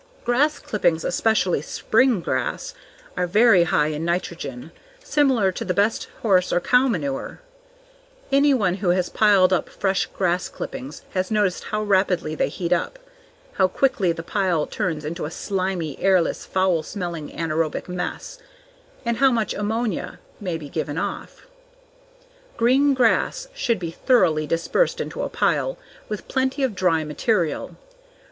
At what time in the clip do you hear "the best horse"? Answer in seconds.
5.63-6.51